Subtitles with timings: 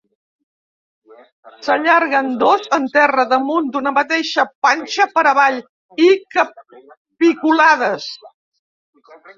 [1.67, 4.19] S’allarguen dos en terra damunt d’una manta
[4.67, 5.63] panxa per avall
[6.09, 8.13] i capiculades.